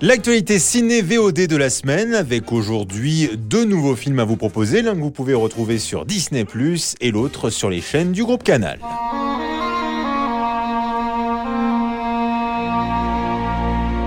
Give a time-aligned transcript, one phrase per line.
[0.00, 4.94] L'actualité ciné VOD de la semaine avec aujourd'hui deux nouveaux films à vous proposer, l'un
[4.94, 6.44] que vous pouvez retrouver sur Disney⁇
[7.00, 8.78] et l'autre sur les chaînes du groupe Canal.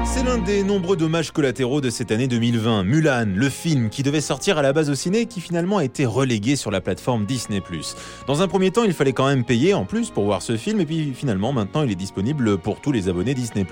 [0.03, 2.83] C'est l'un des nombreux dommages collatéraux de cette année 2020.
[2.83, 6.05] Mulan, le film qui devait sortir à la base au ciné, qui finalement a été
[6.05, 7.61] relégué sur la plateforme Disney+.
[8.27, 10.81] Dans un premier temps, il fallait quand même payer en plus pour voir ce film,
[10.81, 13.65] et puis finalement, maintenant, il est disponible pour tous les abonnés Disney+.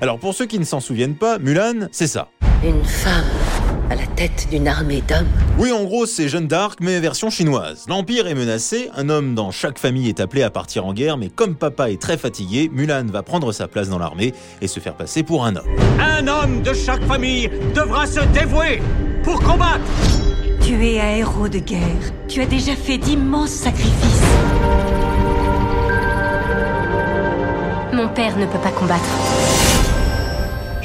[0.00, 2.28] Alors pour ceux qui ne s'en souviennent pas, Mulan, c'est ça.
[2.64, 3.24] Une femme
[3.88, 5.28] à la tête d'une armée d'hommes.
[5.58, 7.84] Oui, en gros, c'est Jeanne d'Arc, mais version chinoise.
[7.88, 11.28] L'Empire est menacé, un homme dans chaque famille est appelé à partir en guerre, mais
[11.28, 14.94] comme papa est très fatigué, Mulan va prendre sa place dans l'armée et se faire
[14.94, 15.68] passer pour un homme.
[16.00, 18.82] Un homme de chaque famille devra se dévouer
[19.22, 19.84] pour combattre
[20.60, 22.12] Tu es un héros de guerre.
[22.26, 24.22] Tu as déjà fait d'immenses sacrifices.
[27.92, 29.08] Mon père ne peut pas combattre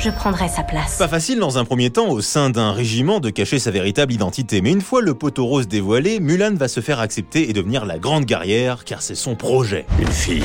[0.04, 0.98] je prendrai sa place.
[0.98, 4.62] Pas facile dans un premier temps au sein d'un régiment de cacher sa véritable identité,
[4.62, 8.00] mais une fois le poteau rose dévoilé, Mulan va se faire accepter et devenir la
[8.00, 9.86] grande guerrière car c'est son projet.
[10.00, 10.44] Une fille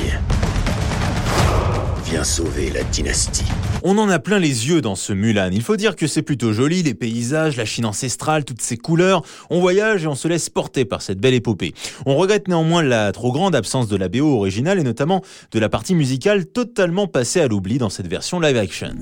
[2.04, 3.44] vient sauver la dynastie.
[3.82, 5.50] On en a plein les yeux dans ce Mulan.
[5.52, 9.22] Il faut dire que c'est plutôt joli, les paysages, la Chine ancestrale, toutes ces couleurs.
[9.50, 11.74] On voyage et on se laisse porter par cette belle épopée.
[12.06, 15.68] On regrette néanmoins la trop grande absence de la BO originale et notamment de la
[15.68, 18.94] partie musicale totalement passée à l'oubli dans cette version live action.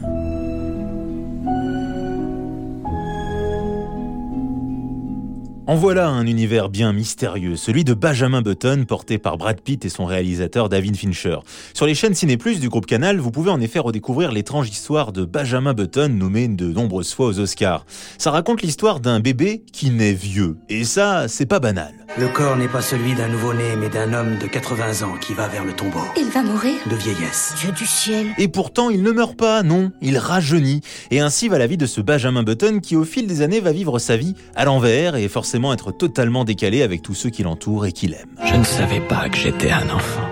[5.68, 9.88] En voilà un univers bien mystérieux, celui de Benjamin Button, porté par Brad Pitt et
[9.88, 11.38] son réalisateur David Fincher.
[11.74, 15.10] Sur les chaînes Ciné Plus du groupe Canal, vous pouvez en effet redécouvrir l'étrange histoire
[15.10, 17.84] de Benjamin Button, nommé de nombreuses fois aux Oscars.
[18.16, 21.92] Ça raconte l'histoire d'un bébé qui naît vieux, et ça, c'est pas banal.
[22.16, 25.48] Le corps n'est pas celui d'un nouveau-né, mais d'un homme de 80 ans qui va
[25.48, 25.98] vers le tombeau.
[26.16, 27.54] Il va mourir De vieillesse.
[27.58, 28.28] Dieu du ciel.
[28.38, 30.80] Et pourtant, il ne meurt pas, non, il rajeunit.
[31.10, 33.72] Et ainsi va la vie de ce Benjamin Button qui, au fil des années, va
[33.72, 37.86] vivre sa vie à l'envers et forcément être totalement décalé avec tous ceux qui l'entourent
[37.86, 38.36] et qui l'aiment.
[38.44, 40.28] Je ne savais pas que j'étais un enfant.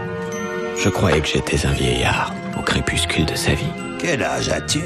[0.77, 3.65] Je croyais que j'étais un vieillard au crépuscule de sa vie.
[3.99, 4.81] Quel âge as-tu?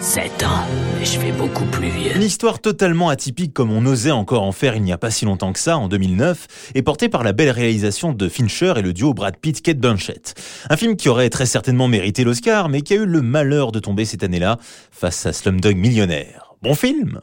[0.00, 0.64] 7 ans,
[1.00, 2.14] et je fais beaucoup plus vieux.
[2.14, 5.24] Une histoire totalement atypique comme on osait encore en faire il n'y a pas si
[5.24, 8.92] longtemps que ça, en 2009, et portée par la belle réalisation de Fincher et le
[8.92, 10.34] duo Brad Pitt-Kate Blanchett.
[10.68, 13.78] Un film qui aurait très certainement mérité l'Oscar, mais qui a eu le malheur de
[13.78, 14.58] tomber cette année-là
[14.90, 16.54] face à Slumdog Millionnaire.
[16.60, 17.20] Bon film